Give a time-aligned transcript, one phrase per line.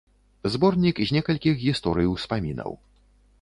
[0.53, 2.71] Зборнік з некалькіх гісторый-успамінаў.